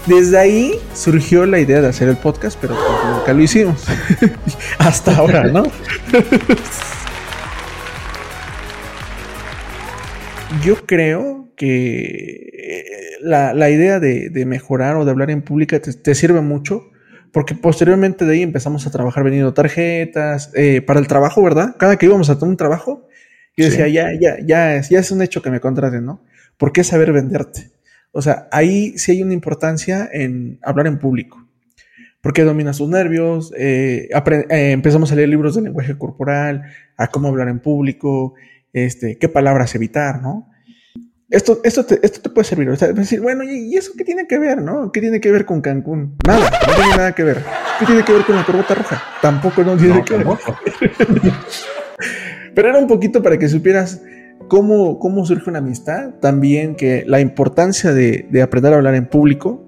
Desde 0.06 0.38
ahí 0.38 0.78
surgió 0.94 1.46
la 1.46 1.58
idea 1.58 1.80
de 1.80 1.88
hacer 1.88 2.08
el 2.08 2.16
podcast, 2.16 2.58
pero 2.60 2.74
pues 2.74 3.14
nunca 3.14 3.32
lo 3.32 3.42
hicimos. 3.42 3.84
Hasta 4.78 5.16
ahora, 5.16 5.44
¿no? 5.44 5.64
yo 10.64 10.86
creo 10.86 11.52
que 11.56 12.50
eh, 12.52 12.84
la, 13.20 13.70
idea 13.70 14.00
de, 14.00 14.44
mejorar 14.46 14.96
o 14.96 15.04
de 15.04 15.10
hablar 15.10 15.30
en 15.30 15.42
pública 15.42 15.78
te, 15.80 16.14
sirve 16.14 16.40
mucho 16.40 16.90
porque 17.32 17.54
posteriormente 17.54 18.24
de 18.24 18.34
ahí 18.34 18.42
empezamos 18.42 18.86
a 18.86 18.90
trabajar 18.90 19.24
vendiendo 19.24 19.52
tarjetas 19.52 20.50
eh, 20.54 20.80
para 20.80 21.00
el 21.00 21.06
trabajo, 21.06 21.42
¿verdad? 21.42 21.76
Cada 21.78 21.96
que 21.96 22.06
íbamos 22.06 22.30
a 22.30 22.38
tomar 22.38 22.50
un 22.50 22.56
trabajo, 22.56 23.08
yo 23.56 23.66
decía, 23.66 23.88
ya, 23.88 24.08
ya, 24.18 24.38
ya 24.44 24.76
es, 24.76 24.88
ya 24.88 25.00
es 25.00 25.10
un 25.10 25.20
hecho 25.20 25.42
que 25.42 25.50
me 25.50 25.60
contraten, 25.60 26.04
¿no? 26.04 26.24
¿Por 26.56 26.72
qué 26.72 26.82
saber 26.82 27.12
venderte? 27.12 27.72
O 28.12 28.22
sea, 28.22 28.48
ahí 28.52 28.96
sí 28.96 29.12
hay 29.12 29.22
una 29.22 29.34
importancia 29.34 30.08
en 30.12 30.58
hablar 30.62 30.86
en 30.86 30.98
público. 30.98 31.46
Porque 32.20 32.42
dominas 32.42 32.78
tus 32.78 32.88
nervios, 32.88 33.52
eh, 33.58 34.08
empezamos 34.48 35.12
a 35.12 35.14
leer 35.16 35.28
libros 35.28 35.56
de 35.56 35.62
lenguaje 35.62 35.98
corporal, 35.98 36.62
a 36.96 37.08
cómo 37.08 37.28
hablar 37.28 37.48
en 37.48 37.60
público, 37.60 38.34
este, 38.72 39.18
qué 39.18 39.28
palabras 39.28 39.74
evitar, 39.74 40.22
¿no? 40.22 40.53
Esto, 41.30 41.60
esto, 41.64 41.84
te, 41.84 42.00
esto 42.02 42.20
te 42.20 42.28
puede 42.28 42.44
servir. 42.44 42.68
O 42.68 42.76
sea, 42.76 42.92
decir, 42.92 43.20
bueno, 43.20 43.44
¿y 43.44 43.76
eso 43.76 43.92
qué 43.96 44.04
tiene 44.04 44.26
que 44.26 44.38
ver, 44.38 44.60
no? 44.60 44.92
¿Qué 44.92 45.00
tiene 45.00 45.20
que 45.20 45.32
ver 45.32 45.46
con 45.46 45.62
Cancún? 45.62 46.16
Nada, 46.26 46.50
no 46.66 46.74
tiene 46.74 46.96
nada 46.96 47.14
que 47.14 47.22
ver. 47.22 47.42
¿Qué 47.78 47.86
tiene 47.86 48.04
que 48.04 48.12
ver 48.12 48.24
con 48.24 48.36
la 48.36 48.44
corbata 48.44 48.74
roja? 48.74 49.02
Tampoco 49.22 49.64
no 49.64 49.76
tiene 49.76 50.04
que 50.04 50.18
ver. 50.18 50.26
Pero 52.54 52.68
era 52.68 52.78
un 52.78 52.86
poquito 52.86 53.22
para 53.22 53.38
que 53.38 53.48
supieras 53.48 54.02
cómo, 54.48 54.98
cómo 54.98 55.24
surge 55.24 55.48
una 55.50 55.60
amistad, 55.60 56.14
también 56.20 56.76
que 56.76 57.04
la 57.06 57.20
importancia 57.20 57.92
de, 57.92 58.28
de 58.30 58.42
aprender 58.42 58.72
a 58.72 58.76
hablar 58.76 58.94
en 58.94 59.06
público 59.06 59.64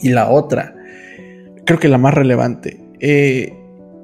y 0.00 0.10
la 0.10 0.28
otra, 0.28 0.74
creo 1.64 1.78
que 1.78 1.88
la 1.88 1.98
más 1.98 2.14
relevante, 2.14 2.80
eh, 3.00 3.54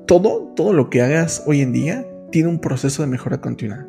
todo, 0.06 0.52
todo 0.54 0.72
lo 0.72 0.90
que 0.90 1.02
hagas 1.02 1.42
hoy 1.46 1.60
en 1.60 1.72
día 1.72 2.06
tiene 2.30 2.48
un 2.48 2.60
proceso 2.60 3.02
de 3.02 3.08
mejora 3.08 3.40
continua. 3.40 3.86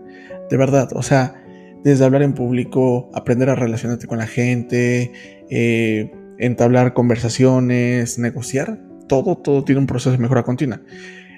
De 0.49 0.57
verdad, 0.57 0.89
o 0.93 1.01
sea, 1.01 1.44
desde 1.85 2.03
hablar 2.03 2.23
en 2.23 2.33
público, 2.33 3.11
aprender 3.13 3.47
a 3.51 3.55
relacionarte 3.55 4.07
con 4.07 4.17
la 4.17 4.25
gente, 4.25 5.13
eh, 5.51 6.11
entablar 6.39 6.95
conversaciones, 6.95 8.17
negociar, 8.17 8.79
todo, 9.07 9.37
todo 9.37 9.63
tiene 9.63 9.81
un 9.81 9.87
proceso 9.87 10.11
de 10.11 10.17
mejora 10.17 10.41
continua. 10.41 10.81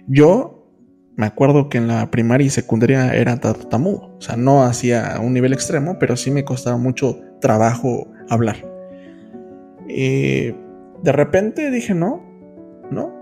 Yo 0.08 0.72
me 1.18 1.26
acuerdo 1.26 1.68
que 1.68 1.80
en 1.80 1.90
la 1.90 2.10
primaria 2.12 2.48
y 2.48 2.50
secundaria 2.50 3.14
era 3.14 3.42
tartamudo, 3.42 4.16
o 4.18 4.22
sea, 4.22 4.38
no 4.38 4.64
hacía 4.64 5.20
un 5.22 5.34
nivel 5.34 5.52
extremo, 5.52 6.00
pero 6.00 6.16
sí 6.16 6.32
me 6.32 6.46
costaba 6.46 6.78
mucho 6.78 7.20
trabajo 7.42 8.08
hablar. 8.30 8.56
Eh, 9.90 10.56
de 11.04 11.12
repente 11.12 11.72
dije, 11.72 11.94
no, 11.94 12.24
no, 12.90 13.14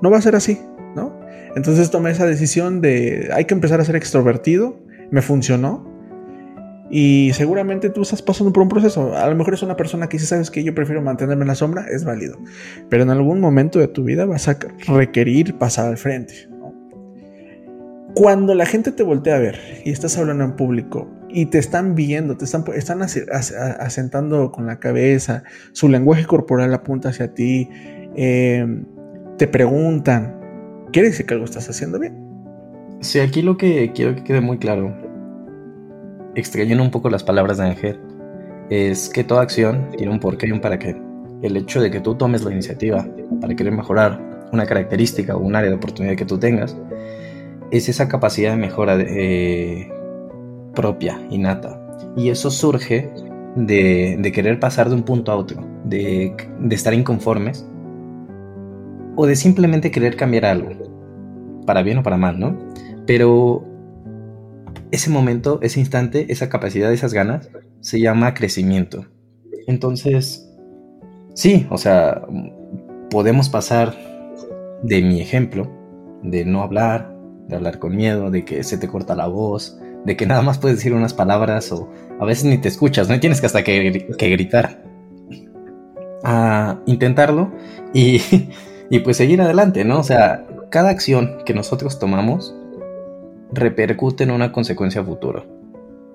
no 0.00 0.10
va 0.10 0.16
a 0.16 0.22
ser 0.22 0.34
así, 0.34 0.58
¿no? 0.96 1.20
Entonces 1.56 1.90
tomé 1.90 2.12
esa 2.12 2.24
decisión 2.24 2.80
de 2.80 3.28
hay 3.34 3.44
que 3.44 3.52
empezar 3.52 3.82
a 3.82 3.84
ser 3.84 3.96
extrovertido, 3.96 4.80
me 5.10 5.20
funcionó. 5.20 5.89
Y 6.90 7.30
seguramente 7.34 7.88
tú 7.88 8.02
estás 8.02 8.20
pasando 8.20 8.52
por 8.52 8.64
un 8.64 8.68
proceso. 8.68 9.16
A 9.16 9.28
lo 9.28 9.36
mejor 9.36 9.54
es 9.54 9.62
una 9.62 9.76
persona 9.76 10.08
que 10.08 10.18
si 10.18 10.26
sabes 10.26 10.50
que 10.50 10.64
yo 10.64 10.74
prefiero 10.74 11.00
mantenerme 11.00 11.42
en 11.42 11.48
la 11.48 11.54
sombra, 11.54 11.86
es 11.88 12.04
válido. 12.04 12.36
Pero 12.88 13.04
en 13.04 13.10
algún 13.10 13.40
momento 13.40 13.78
de 13.78 13.86
tu 13.86 14.02
vida 14.02 14.26
vas 14.26 14.48
a 14.48 14.58
requerir 14.88 15.56
pasar 15.56 15.86
al 15.86 15.96
frente. 15.96 16.48
Cuando 18.14 18.56
la 18.56 18.66
gente 18.66 18.90
te 18.90 19.04
voltea 19.04 19.36
a 19.36 19.38
ver 19.38 19.82
y 19.84 19.90
estás 19.90 20.18
hablando 20.18 20.42
en 20.42 20.56
público 20.56 21.08
y 21.28 21.46
te 21.46 21.58
están 21.58 21.94
viendo, 21.94 22.36
te 22.36 22.44
están, 22.44 22.64
están 22.74 23.02
asentando 23.02 24.50
con 24.50 24.66
la 24.66 24.80
cabeza, 24.80 25.44
su 25.72 25.88
lenguaje 25.88 26.26
corporal 26.26 26.74
apunta 26.74 27.10
hacia 27.10 27.32
ti, 27.34 27.68
eh, 28.16 28.66
te 29.38 29.46
preguntan, 29.46 30.36
quiere 30.92 31.10
decir 31.10 31.24
que 31.24 31.34
algo 31.34 31.44
estás 31.44 31.70
haciendo 31.70 32.00
bien. 32.00 32.18
Sí, 33.00 33.20
aquí 33.20 33.42
lo 33.42 33.56
que 33.56 33.92
quiero 33.94 34.16
que 34.16 34.24
quede 34.24 34.40
muy 34.40 34.58
claro, 34.58 34.94
extrayendo 36.34 36.82
un 36.82 36.90
poco 36.90 37.10
las 37.10 37.24
palabras 37.24 37.58
de 37.58 37.64
Ángel, 37.64 38.00
es 38.70 39.08
que 39.08 39.24
toda 39.24 39.42
acción 39.42 39.88
tiene 39.96 40.12
un 40.12 40.20
porqué 40.20 40.46
y 40.46 40.52
un 40.52 40.60
para 40.60 40.78
qué. 40.78 40.96
El 41.42 41.56
hecho 41.56 41.80
de 41.80 41.90
que 41.90 42.00
tú 42.00 42.14
tomes 42.14 42.44
la 42.44 42.52
iniciativa 42.52 43.06
para 43.40 43.54
querer 43.54 43.72
mejorar 43.72 44.20
una 44.52 44.66
característica 44.66 45.36
o 45.36 45.40
un 45.40 45.56
área 45.56 45.70
de 45.70 45.76
oportunidad 45.76 46.16
que 46.16 46.24
tú 46.24 46.38
tengas, 46.38 46.76
es 47.70 47.88
esa 47.88 48.08
capacidad 48.08 48.50
de 48.52 48.56
mejora 48.56 48.96
eh, 48.98 49.90
propia, 50.74 51.20
innata. 51.30 51.80
Y 52.16 52.30
eso 52.30 52.50
surge 52.50 53.10
de, 53.56 54.30
querer 54.34 54.58
pasar 54.58 54.88
de 54.88 54.94
un 54.94 55.02
punto 55.02 55.32
a 55.32 55.36
otro, 55.36 55.64
de, 55.84 56.34
de 56.60 56.74
estar 56.74 56.94
inconformes 56.94 57.66
o 59.16 59.26
de 59.26 59.36
simplemente 59.36 59.90
querer 59.90 60.16
cambiar 60.16 60.46
algo, 60.46 60.70
para 61.66 61.82
bien 61.82 61.98
o 61.98 62.02
para 62.02 62.16
mal, 62.16 62.38
¿no? 62.38 62.56
Pero 63.06 63.64
ese 64.92 65.10
momento, 65.10 65.58
ese 65.62 65.80
instante, 65.80 66.26
esa 66.30 66.48
capacidad, 66.48 66.92
esas 66.92 67.12
ganas, 67.12 67.50
se 67.80 68.00
llama 68.00 68.34
crecimiento. 68.34 69.06
Entonces, 69.66 70.48
sí, 71.34 71.66
o 71.70 71.78
sea, 71.78 72.22
podemos 73.10 73.48
pasar 73.48 73.94
de 74.82 75.02
mi 75.02 75.20
ejemplo, 75.20 75.70
de 76.22 76.44
no 76.44 76.62
hablar, 76.62 77.14
de 77.48 77.56
hablar 77.56 77.78
con 77.78 77.96
miedo, 77.96 78.30
de 78.30 78.44
que 78.44 78.64
se 78.64 78.78
te 78.78 78.88
corta 78.88 79.14
la 79.14 79.26
voz, 79.26 79.78
de 80.04 80.16
que 80.16 80.26
nada 80.26 80.42
más 80.42 80.58
puedes 80.58 80.78
decir 80.78 80.94
unas 80.94 81.14
palabras 81.14 81.70
o 81.72 81.88
a 82.18 82.24
veces 82.24 82.44
ni 82.44 82.58
te 82.58 82.68
escuchas, 82.68 83.08
no 83.08 83.18
tienes 83.20 83.40
que 83.40 83.46
hasta 83.46 83.64
que 83.64 84.30
gritar. 84.30 84.84
A 86.22 86.80
intentarlo 86.86 87.50
y 87.94 88.20
y 88.90 88.98
pues 88.98 89.16
seguir 89.16 89.40
adelante, 89.40 89.84
¿no? 89.84 90.00
O 90.00 90.02
sea, 90.02 90.44
cada 90.68 90.90
acción 90.90 91.38
que 91.46 91.54
nosotros 91.54 91.98
tomamos 91.98 92.54
repercute 93.52 94.24
en 94.24 94.30
una 94.30 94.52
consecuencia 94.52 95.02
futura. 95.02 95.44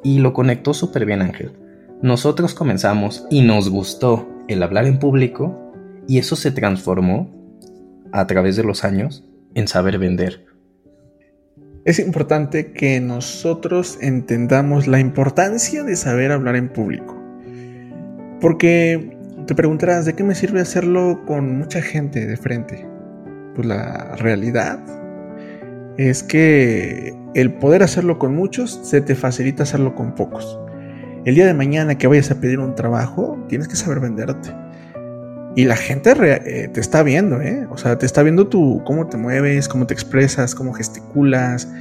Y 0.03 0.19
lo 0.19 0.33
conectó 0.33 0.73
súper 0.73 1.05
bien 1.05 1.21
Ángel. 1.21 1.53
Nosotros 2.01 2.53
comenzamos 2.53 3.25
y 3.29 3.41
nos 3.41 3.69
gustó 3.69 4.27
el 4.47 4.61
hablar 4.61 4.85
en 4.85 4.99
público 4.99 5.73
y 6.07 6.19
eso 6.19 6.35
se 6.35 6.51
transformó 6.51 7.29
a 8.11 8.27
través 8.27 8.55
de 8.55 8.63
los 8.63 8.83
años 8.83 9.25
en 9.55 9.67
saber 9.67 9.97
vender. 9.97 10.45
Es 11.85 11.99
importante 11.99 12.71
que 12.71 12.99
nosotros 12.99 13.97
entendamos 14.01 14.87
la 14.87 14.99
importancia 14.99 15.83
de 15.83 15.95
saber 15.95 16.31
hablar 16.31 16.55
en 16.55 16.69
público. 16.69 17.15
Porque 18.41 19.17
te 19.45 19.55
preguntarás, 19.55 20.05
¿de 20.05 20.13
qué 20.13 20.23
me 20.23 20.35
sirve 20.35 20.61
hacerlo 20.61 21.23
con 21.25 21.57
mucha 21.57 21.81
gente 21.81 22.25
de 22.25 22.37
frente? 22.37 22.87
Pues 23.53 23.67
la 23.67 24.15
realidad 24.17 24.79
es 25.97 26.23
que 26.23 27.15
el 27.33 27.53
poder 27.53 27.83
hacerlo 27.83 28.19
con 28.19 28.35
muchos 28.35 28.79
se 28.83 29.01
te 29.01 29.15
facilita 29.15 29.63
hacerlo 29.63 29.95
con 29.95 30.15
pocos. 30.15 30.59
El 31.25 31.35
día 31.35 31.45
de 31.45 31.53
mañana 31.53 31.97
que 31.97 32.07
vayas 32.07 32.31
a 32.31 32.39
pedir 32.39 32.59
un 32.59 32.75
trabajo, 32.75 33.43
tienes 33.49 33.67
que 33.67 33.75
saber 33.75 33.99
venderte. 33.99 34.49
Y 35.55 35.65
la 35.65 35.75
gente 35.75 36.13
eh, 36.19 36.67
te 36.67 36.79
está 36.79 37.01
viendo, 37.01 37.41
¿eh? 37.41 37.65
O 37.69 37.77
sea, 37.77 37.97
te 37.97 38.05
está 38.05 38.23
viendo 38.23 38.47
tú 38.47 38.81
cómo 38.85 39.07
te 39.07 39.17
mueves, 39.17 39.67
cómo 39.67 39.87
te 39.87 39.93
expresas, 39.93 40.53
cómo 40.53 40.73
gesticulas, 40.73 41.71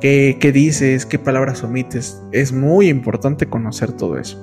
qué, 0.00 0.36
qué 0.40 0.52
dices, 0.52 1.06
qué 1.06 1.18
palabras 1.18 1.62
omites. 1.62 2.20
Es 2.32 2.52
muy 2.52 2.88
importante 2.88 3.46
conocer 3.46 3.92
todo 3.92 4.18
eso. 4.18 4.38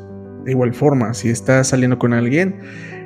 De 0.46 0.51
igual 0.51 0.74
forma, 0.74 1.13
si 1.13 1.29
estás 1.29 1.67
saliendo 1.67 2.00
con 2.00 2.13
alguien, 2.13 2.55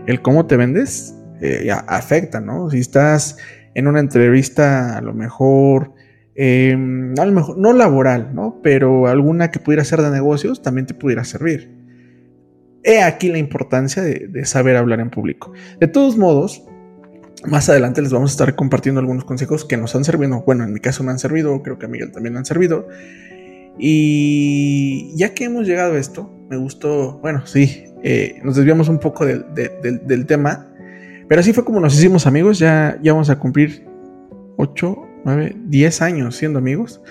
el 0.05 0.21
cómo 0.21 0.45
te 0.45 0.55
vendes 0.55 1.15
eh, 1.41 1.71
afecta, 1.87 2.39
¿no? 2.39 2.69
Si 2.69 2.79
estás 2.79 3.37
en 3.73 3.87
una 3.87 3.99
entrevista, 3.99 4.97
a 4.97 5.01
lo 5.01 5.13
mejor, 5.13 5.93
em, 6.41 7.13
a 7.19 7.25
lo 7.25 7.31
mejor, 7.33 7.57
no 7.57 7.71
laboral, 7.71 8.33
¿no? 8.33 8.59
Pero 8.63 9.07
alguna 9.07 9.51
que 9.51 9.59
pudiera 9.59 9.83
ser 9.83 10.01
de 10.01 10.09
negocios, 10.09 10.63
también 10.63 10.87
te 10.87 10.95
pudiera 10.95 11.23
servir. 11.23 11.69
He 12.83 13.03
aquí 13.03 13.29
la 13.29 13.37
importancia 13.37 14.01
de, 14.01 14.43
saber 14.45 14.75
hablar 14.75 15.01
en 15.01 15.11
público. 15.11 15.53
De 15.79 15.87
todos 15.87 16.17
modos, 16.17 16.63
más 17.45 17.69
adelante 17.69 18.01
les 18.01 18.11
vamos 18.11 18.31
a 18.31 18.33
estar 18.33 18.55
compartiendo 18.55 18.99
algunos 18.99 19.23
consejos 19.23 19.65
que 19.65 19.77
nos 19.77 19.95
han 19.95 20.03
servido. 20.03 20.41
Bueno, 20.43 20.63
en 20.63 20.73
mi 20.73 20.79
caso 20.79 21.03
me 21.03 21.11
han 21.11 21.19
servido, 21.19 21.61
creo 21.61 21.77
que 21.77 21.85
a 21.85 21.89
Miguel 21.89 22.11
también 22.11 22.33
me 22.33 22.39
han 22.39 22.45
servido. 22.45 22.87
Y 23.77 25.15
ya 25.15 25.35
que 25.35 25.43
hemos 25.43 25.67
llegado 25.67 25.93
a 25.93 25.99
esto, 25.99 26.33
me 26.49 26.57
gustó, 26.57 27.19
bueno, 27.19 27.45
sí, 27.45 27.85
eh, 28.01 28.39
nos 28.43 28.55
desviamos 28.55 28.89
un 28.89 28.97
poco 28.97 29.25
del 29.25 30.25
tema, 30.25 30.73
pero 31.29 31.39
así 31.39 31.53
fue 31.53 31.63
como 31.63 31.79
nos 31.79 31.93
hicimos 31.93 32.25
amigos, 32.25 32.57
ya, 32.57 32.99
ya 33.03 33.13
vamos 33.13 33.29
a 33.29 33.37
cumplir 33.37 33.85
8, 34.57 34.97
9, 35.25 35.55
10 35.65 36.01
años 36.01 36.35
siendo 36.35 36.59
amigos. 36.59 37.01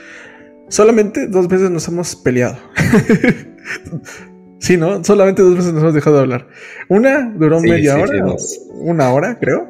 Solamente 0.69 1.27
dos 1.27 1.49
veces 1.49 1.71
nos 1.71 1.87
hemos 1.89 2.15
peleado. 2.15 2.57
sí, 4.59 4.77
¿no? 4.77 5.03
Solamente 5.03 5.43
dos 5.43 5.57
veces 5.57 5.73
nos 5.73 5.83
hemos 5.83 5.95
dejado 5.95 6.17
de 6.17 6.23
hablar. 6.23 6.49
Una 6.89 7.31
duró 7.31 7.61
media 7.61 7.97
hora, 7.97 8.37
una 8.75 9.13
hora, 9.13 9.39
creo. 9.39 9.69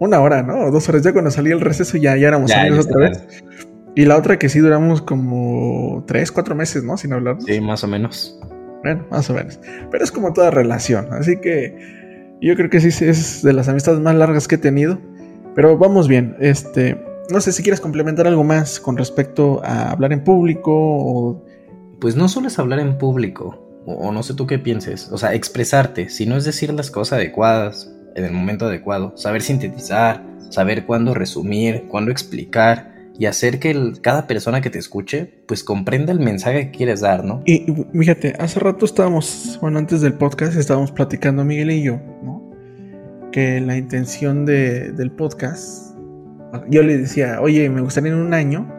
Una 0.00 0.20
hora, 0.20 0.42
¿no? 0.42 0.66
O 0.66 0.70
dos 0.70 0.88
horas. 0.88 1.02
Ya 1.02 1.12
cuando 1.12 1.30
salí 1.30 1.50
el 1.50 1.60
receso 1.60 1.96
ya, 1.96 2.16
ya 2.16 2.28
éramos 2.28 2.52
amigos 2.52 2.86
otra 2.86 3.08
vez. 3.08 3.26
Y 3.94 4.04
la 4.06 4.16
otra 4.16 4.38
que 4.38 4.48
sí 4.48 4.58
duramos 4.58 5.00
como 5.00 6.04
tres, 6.06 6.32
cuatro 6.32 6.54
meses, 6.54 6.82
¿no? 6.82 6.96
Sin 6.96 7.12
hablar. 7.12 7.38
Sí, 7.46 7.60
más 7.60 7.84
o 7.84 7.88
menos. 7.88 8.38
Bueno, 8.82 9.06
más 9.10 9.30
o 9.30 9.34
menos. 9.34 9.58
Pero 9.90 10.04
es 10.04 10.10
como 10.10 10.32
toda 10.32 10.50
relación. 10.50 11.12
Así 11.12 11.40
que 11.40 12.36
yo 12.42 12.54
creo 12.56 12.68
que 12.68 12.80
sí 12.80 12.88
es 13.04 13.42
de 13.42 13.52
las 13.52 13.68
amistades 13.68 14.00
más 14.00 14.14
largas 14.14 14.46
que 14.46 14.56
he 14.56 14.58
tenido. 14.58 15.00
Pero 15.54 15.78
vamos 15.78 16.08
bien. 16.08 16.36
Este, 16.40 17.00
no 17.30 17.40
sé 17.40 17.52
si 17.52 17.62
quieres 17.62 17.80
complementar 17.80 18.26
algo 18.26 18.44
más 18.44 18.80
con 18.80 18.96
respecto 18.96 19.62
a 19.64 19.90
hablar 19.90 20.12
en 20.12 20.24
público 20.24 20.72
o... 20.74 21.44
Pues 22.00 22.16
no 22.16 22.28
solo 22.28 22.48
es 22.48 22.58
hablar 22.58 22.80
en 22.80 22.98
público. 22.98 23.82
O, 23.86 24.12
no 24.12 24.22
sé 24.22 24.34
tú 24.34 24.46
qué 24.46 24.58
pienses. 24.58 25.10
O 25.10 25.18
sea, 25.18 25.34
expresarte. 25.34 26.08
Si 26.10 26.26
no 26.26 26.36
es 26.36 26.44
decir 26.44 26.72
las 26.72 26.90
cosas 26.90 27.18
adecuadas 27.18 27.90
en 28.14 28.24
el 28.24 28.32
momento 28.32 28.66
adecuado. 28.66 29.16
Saber 29.16 29.42
sintetizar. 29.42 30.22
Saber 30.50 30.84
cuándo 30.84 31.14
resumir. 31.14 31.84
Cuándo 31.88 32.10
explicar 32.10 32.94
y 33.18 33.26
hacer 33.26 33.58
que 33.60 33.92
cada 34.00 34.26
persona 34.26 34.60
que 34.60 34.70
te 34.70 34.78
escuche 34.78 35.30
pues 35.46 35.62
comprenda 35.62 36.12
el 36.12 36.20
mensaje 36.20 36.66
que 36.66 36.78
quieres 36.78 37.00
dar, 37.00 37.24
¿no? 37.24 37.42
Y, 37.46 37.66
fíjate, 37.92 38.34
hace 38.38 38.60
rato 38.60 38.84
estábamos, 38.84 39.58
bueno, 39.60 39.78
antes 39.78 40.00
del 40.00 40.14
podcast 40.14 40.56
estábamos 40.56 40.90
platicando 40.90 41.44
Miguel 41.44 41.70
y 41.70 41.82
yo, 41.82 42.00
¿no? 42.22 42.50
Que 43.30 43.60
la 43.60 43.76
intención 43.76 44.44
del 44.44 45.10
podcast, 45.12 45.93
yo 46.68 46.82
le 46.82 46.98
decía, 46.98 47.40
oye, 47.40 47.68
me 47.70 47.80
gustaría 47.80 48.12
en 48.12 48.18
un 48.18 48.34
año 48.34 48.70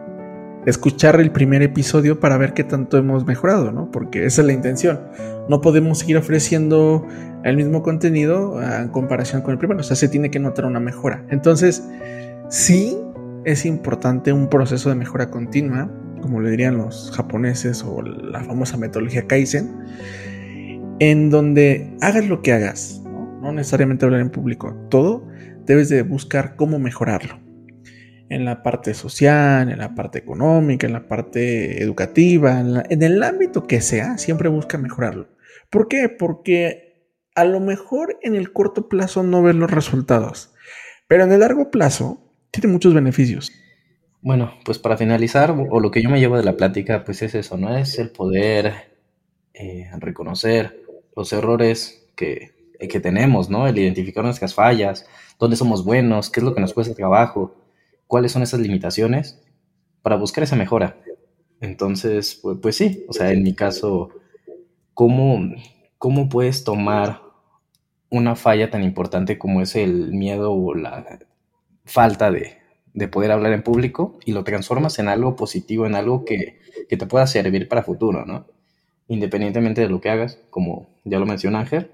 escuchar 0.66 1.20
el 1.20 1.30
primer 1.30 1.62
episodio 1.62 2.18
para 2.18 2.36
ver 2.36 2.52
qué 2.52 2.64
tanto 2.64 2.98
hemos 2.98 3.24
mejorado, 3.24 3.70
¿no? 3.70 3.90
Porque 3.90 4.26
esa 4.26 4.42
es 4.42 4.46
la 4.46 4.52
intención. 4.52 5.00
No 5.48 5.60
podemos 5.60 6.00
seguir 6.00 6.16
ofreciendo 6.16 7.06
el 7.44 7.56
mismo 7.56 7.82
contenido 7.82 8.60
en 8.60 8.88
comparación 8.88 9.42
con 9.42 9.52
el 9.52 9.58
primero, 9.58 9.80
o 9.80 9.84
sea, 9.84 9.96
se 9.96 10.08
tiene 10.08 10.30
que 10.30 10.40
notar 10.40 10.64
una 10.64 10.80
mejora. 10.80 11.24
Entonces, 11.30 11.88
sí 12.48 12.98
es 13.44 13.64
importante 13.64 14.32
un 14.32 14.48
proceso 14.48 14.88
de 14.88 14.96
mejora 14.96 15.30
continua, 15.30 15.88
como 16.20 16.40
le 16.40 16.50
dirían 16.50 16.76
los 16.76 17.12
japoneses 17.14 17.84
o 17.84 18.02
la 18.02 18.42
famosa 18.42 18.76
metodología 18.76 19.28
Kaizen, 19.28 19.72
en 20.98 21.30
donde 21.30 21.94
hagas 22.00 22.26
lo 22.26 22.42
que 22.42 22.52
hagas, 22.52 23.02
no, 23.40 23.52
necesariamente 23.52 24.04
hablar 24.04 24.20
en 24.20 24.30
público, 24.30 24.74
todo 24.90 25.28
debes 25.64 25.88
de 25.88 26.02
buscar 26.02 26.56
cómo 26.56 26.80
mejorarlo. 26.80 27.45
En 28.28 28.44
la 28.44 28.62
parte 28.62 28.92
social, 28.94 29.70
en 29.70 29.78
la 29.78 29.94
parte 29.94 30.18
económica, 30.18 30.86
en 30.86 30.92
la 30.92 31.06
parte 31.06 31.82
educativa, 31.82 32.60
en, 32.60 32.82
en 32.90 33.02
el 33.02 33.22
ámbito 33.22 33.66
que 33.66 33.80
sea, 33.80 34.18
siempre 34.18 34.48
busca 34.48 34.78
mejorarlo. 34.78 35.28
¿Por 35.70 35.88
qué? 35.88 36.08
Porque 36.08 36.86
a 37.34 37.44
lo 37.44 37.60
mejor 37.60 38.18
en 38.22 38.34
el 38.34 38.52
corto 38.52 38.88
plazo 38.88 39.22
no 39.22 39.42
ves 39.42 39.54
los 39.54 39.70
resultados, 39.70 40.54
pero 41.06 41.24
en 41.24 41.32
el 41.32 41.40
largo 41.40 41.70
plazo 41.70 42.32
tiene 42.50 42.72
muchos 42.72 42.94
beneficios. 42.94 43.52
Bueno, 44.22 44.54
pues 44.64 44.78
para 44.78 44.96
finalizar, 44.96 45.52
o 45.52 45.78
lo 45.78 45.90
que 45.90 46.02
yo 46.02 46.10
me 46.10 46.18
llevo 46.18 46.36
de 46.36 46.42
la 46.42 46.56
plática, 46.56 47.04
pues 47.04 47.22
es 47.22 47.34
eso, 47.34 47.56
¿no? 47.56 47.76
Es 47.76 47.98
el 47.98 48.10
poder 48.10 48.72
eh, 49.54 49.88
reconocer 49.98 50.82
los 51.14 51.32
errores 51.32 52.08
que, 52.16 52.72
que 52.80 53.00
tenemos, 53.00 53.50
¿no? 53.50 53.68
El 53.68 53.78
identificar 53.78 54.24
nuestras 54.24 54.54
fallas, 54.54 55.06
dónde 55.38 55.56
somos 55.56 55.84
buenos, 55.84 56.30
qué 56.30 56.40
es 56.40 56.44
lo 56.44 56.54
que 56.54 56.60
nos 56.60 56.74
cuesta 56.74 56.94
trabajo. 56.94 57.54
Cuáles 58.06 58.32
son 58.32 58.42
esas 58.42 58.60
limitaciones 58.60 59.42
para 60.02 60.16
buscar 60.16 60.44
esa 60.44 60.56
mejora. 60.56 61.00
Entonces, 61.60 62.40
pues, 62.62 62.76
sí, 62.76 63.04
o 63.08 63.12
sea, 63.12 63.32
en 63.32 63.42
mi 63.42 63.54
caso, 63.54 64.10
¿cómo, 64.94 65.54
¿cómo 65.98 66.28
puedes 66.28 66.64
tomar 66.64 67.22
una 68.10 68.36
falla 68.36 68.70
tan 68.70 68.84
importante 68.84 69.38
como 69.38 69.62
es 69.62 69.74
el 69.74 70.12
miedo 70.12 70.52
o 70.52 70.74
la 70.74 71.18
falta 71.84 72.30
de, 72.30 72.58
de 72.96 73.08
poder 73.08 73.30
hablar 73.30 73.52
en 73.52 73.62
público 73.62 74.18
y 74.24 74.32
lo 74.32 74.44
transformas 74.44 74.98
en 74.98 75.08
algo 75.08 75.36
positivo, 75.36 75.86
en 75.86 75.94
algo 75.94 76.24
que, 76.24 76.58
que, 76.88 76.96
te 76.96 77.06
pueda 77.06 77.26
servir 77.26 77.68
para 77.68 77.82
futuro, 77.82 78.24
¿no? 78.24 78.46
Independientemente 79.08 79.82
de 79.82 79.88
lo 79.88 80.00
que 80.00 80.10
hagas, 80.10 80.38
como 80.50 80.88
ya 81.04 81.18
lo 81.18 81.26
mencionó 81.26 81.58
Ángel, 81.58 81.90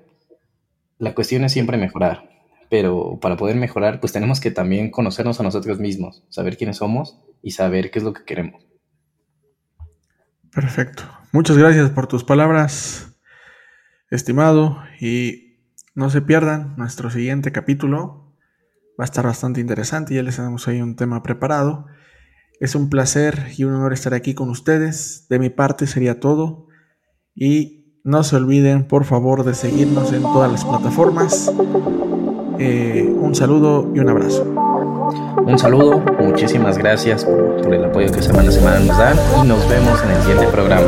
la 0.98 1.14
cuestión 1.14 1.44
es 1.44 1.52
siempre 1.52 1.76
mejorar, 1.76 2.30
pero 2.72 3.18
para 3.20 3.36
poder 3.36 3.56
mejorar, 3.56 4.00
pues 4.00 4.14
tenemos 4.14 4.40
que 4.40 4.50
también 4.50 4.90
conocernos 4.90 5.38
a 5.38 5.42
nosotros 5.42 5.78
mismos, 5.78 6.24
saber 6.30 6.56
quiénes 6.56 6.78
somos 6.78 7.18
y 7.42 7.50
saber 7.50 7.90
qué 7.90 7.98
es 7.98 8.02
lo 8.02 8.14
que 8.14 8.24
queremos. 8.24 8.66
Perfecto. 10.50 11.02
Muchas 11.32 11.58
gracias 11.58 11.90
por 11.90 12.06
tus 12.06 12.24
palabras, 12.24 13.14
estimado, 14.10 14.78
y 14.98 15.58
no 15.94 16.08
se 16.08 16.22
pierdan 16.22 16.74
nuestro 16.78 17.10
siguiente 17.10 17.52
capítulo. 17.52 18.32
Va 18.98 19.04
a 19.04 19.10
estar 19.10 19.26
bastante 19.26 19.60
interesante, 19.60 20.14
ya 20.14 20.22
les 20.22 20.36
tenemos 20.36 20.66
ahí 20.66 20.80
un 20.80 20.96
tema 20.96 21.22
preparado. 21.22 21.84
Es 22.58 22.74
un 22.74 22.88
placer 22.88 23.48
y 23.54 23.64
un 23.64 23.74
honor 23.74 23.92
estar 23.92 24.14
aquí 24.14 24.32
con 24.32 24.48
ustedes. 24.48 25.26
De 25.28 25.38
mi 25.38 25.50
parte 25.50 25.86
sería 25.86 26.20
todo. 26.20 26.68
Y 27.34 28.00
no 28.02 28.24
se 28.24 28.36
olviden, 28.36 28.88
por 28.88 29.04
favor, 29.04 29.44
de 29.44 29.52
seguirnos 29.52 30.10
en 30.14 30.22
todas 30.22 30.50
las 30.50 30.64
plataformas. 30.64 31.52
Eh, 32.58 33.12
un 33.20 33.34
saludo 33.34 33.88
y 33.94 33.98
un 33.98 34.08
abrazo. 34.08 34.44
Un 35.44 35.58
saludo, 35.58 36.02
muchísimas 36.20 36.78
gracias 36.78 37.24
por, 37.24 37.74
el 37.74 37.84
apoyo 37.84 38.10
que 38.12 38.22
semana 38.22 38.48
a 38.48 38.52
semana 38.52 38.78
nos 38.80 38.96
dan 38.96 39.16
y 39.42 39.48
nos 39.48 39.68
vemos 39.68 40.02
en 40.04 40.10
el 40.10 40.22
siguiente 40.22 40.46
programa. 40.48 40.86